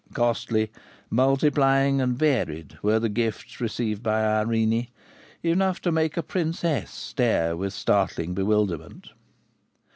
[0.15, 0.71] Costly,
[1.11, 4.87] multiplying, and varied were the gifts received by Irene;
[5.43, 9.09] enough to make a princess stare with startling bewilderment.